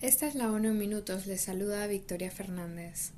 [0.00, 3.10] Esta es la ONU en minutos, le saluda Victoria Fernández.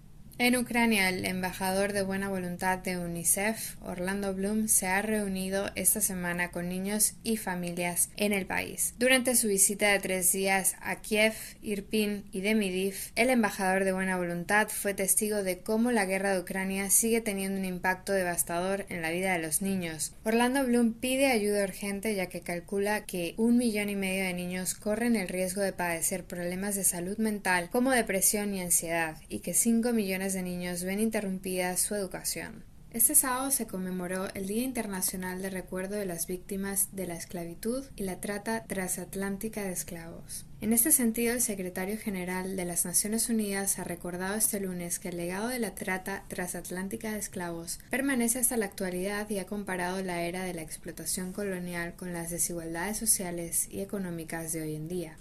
[0.42, 6.00] En Ucrania, el embajador de buena voluntad de UNICEF, Orlando Bloom, se ha reunido esta
[6.00, 8.94] semana con niños y familias en el país.
[8.98, 14.16] Durante su visita de tres días a Kiev, Irpin y Demidov, el embajador de buena
[14.16, 19.02] voluntad fue testigo de cómo la guerra de Ucrania sigue teniendo un impacto devastador en
[19.02, 20.14] la vida de los niños.
[20.24, 24.72] Orlando Bloom pide ayuda urgente ya que calcula que un millón y medio de niños
[24.72, 29.52] corren el riesgo de padecer problemas de salud mental como depresión y ansiedad y que
[29.52, 32.64] 5 millones de niños ven interrumpida su educación.
[32.92, 37.84] Este sábado se conmemoró el Día Internacional de Recuerdo de las Víctimas de la Esclavitud
[37.94, 40.44] y la Trata Transatlántica de Esclavos.
[40.62, 45.08] En este sentido, el secretario general de las Naciones Unidas ha recordado este lunes que
[45.08, 50.02] el legado de la trata transatlántica de esclavos permanece hasta la actualidad y ha comparado
[50.02, 54.86] la era de la explotación colonial con las desigualdades sociales y económicas de hoy en
[54.86, 55.16] día.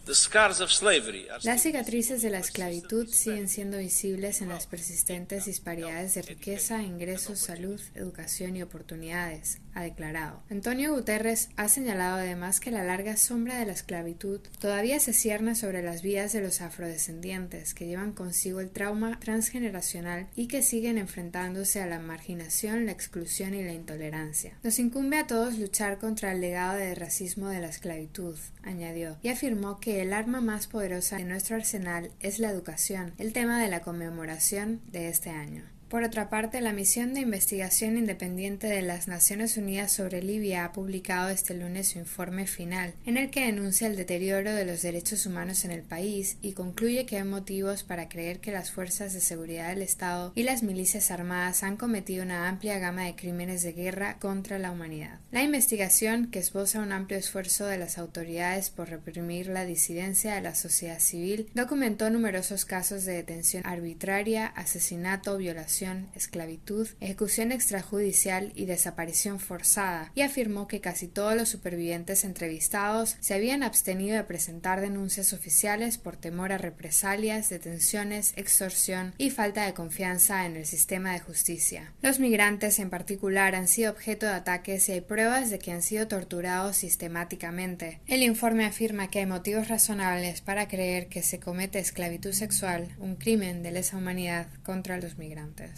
[1.44, 7.40] Las cicatrices de la esclavitud siguen siendo visibles en las persistentes disparidades de riqueza, ingresos,
[7.40, 7.59] salud,
[7.96, 10.42] educación y oportunidades, ha declarado.
[10.50, 15.14] Antonio Guterres ha señalado además que la larga sombra de la esclavitud todavía se
[15.56, 20.98] sobre las vidas de los afrodescendientes que llevan consigo el trauma transgeneracional y que siguen
[20.98, 24.58] enfrentándose a la marginación, la exclusión y la intolerancia.
[24.64, 29.30] Nos incumbe a todos luchar contra el legado de racismo de la esclavitud, añadió, y
[29.30, 33.70] afirmó que el arma más poderosa de nuestro arsenal es la educación, el tema de
[33.70, 35.64] la conmemoración de este año.
[35.90, 40.72] Por otra parte, la misión de investigación independiente de las Naciones Unidas sobre Libia ha
[40.72, 45.26] publicado este lunes su informe final, en el que denuncia el deterioro de los derechos
[45.26, 49.20] humanos en el país y concluye que hay motivos para creer que las fuerzas de
[49.20, 53.74] seguridad del Estado y las milicias armadas han cometido una amplia gama de crímenes de
[53.74, 55.18] guerra contra la humanidad.
[55.32, 60.42] La investigación, que esboza un amplio esfuerzo de las autoridades por reprimir la disidencia de
[60.42, 65.79] la sociedad civil, documentó numerosos casos de detención arbitraria, asesinato, violación,
[66.16, 73.34] esclavitud, ejecución extrajudicial y desaparición forzada, y afirmó que casi todos los supervivientes entrevistados se
[73.34, 79.74] habían abstenido de presentar denuncias oficiales por temor a represalias, detenciones, extorsión y falta de
[79.74, 81.94] confianza en el sistema de justicia.
[82.02, 85.82] Los migrantes en particular han sido objeto de ataques y hay pruebas de que han
[85.82, 88.02] sido torturados sistemáticamente.
[88.08, 93.16] El informe afirma que hay motivos razonables para creer que se comete esclavitud sexual, un
[93.16, 95.69] crimen de lesa humanidad contra los migrantes.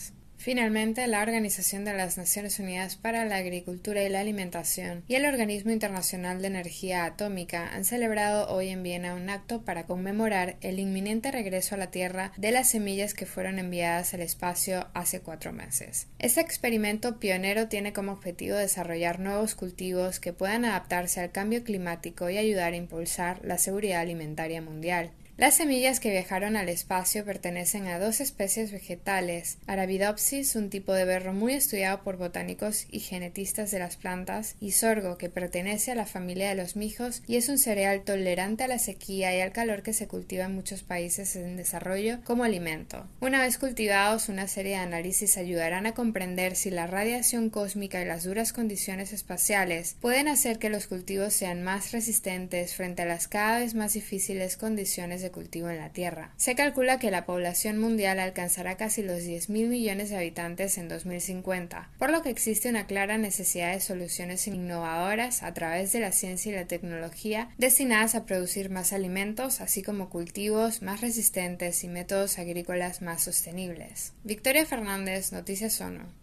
[0.41, 5.25] Finalmente, la Organización de las Naciones Unidas para la Agricultura y la Alimentación y el
[5.25, 10.79] Organismo Internacional de Energía Atómica han celebrado hoy en Viena un acto para conmemorar el
[10.79, 15.53] inminente regreso a la Tierra de las semillas que fueron enviadas al espacio hace cuatro
[15.53, 16.07] meses.
[16.17, 22.31] Este experimento pionero tiene como objetivo desarrollar nuevos cultivos que puedan adaptarse al cambio climático
[22.31, 25.11] y ayudar a impulsar la seguridad alimentaria mundial.
[25.41, 31.03] Las semillas que viajaron al espacio pertenecen a dos especies vegetales, Arabidopsis, un tipo de
[31.03, 35.95] berro muy estudiado por botánicos y genetistas de las plantas, y sorgo, que pertenece a
[35.95, 39.51] la familia de los mijos y es un cereal tolerante a la sequía y al
[39.51, 43.07] calor que se cultiva en muchos países en desarrollo como alimento.
[43.19, 48.05] Una vez cultivados, una serie de análisis ayudarán a comprender si la radiación cósmica y
[48.05, 53.27] las duras condiciones espaciales pueden hacer que los cultivos sean más resistentes frente a las
[53.27, 56.31] cada vez más difíciles condiciones de cultivo en la Tierra.
[56.37, 61.89] Se calcula que la población mundial alcanzará casi los 10.000 millones de habitantes en 2050,
[61.97, 66.51] por lo que existe una clara necesidad de soluciones innovadoras a través de la ciencia
[66.51, 72.39] y la tecnología destinadas a producir más alimentos, así como cultivos más resistentes y métodos
[72.39, 74.13] agrícolas más sostenibles.
[74.23, 76.20] Victoria Fernández, Noticias ONU.